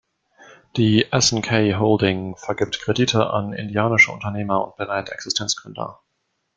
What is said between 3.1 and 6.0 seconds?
an indianische Unternehmer und berät Existenzgründer.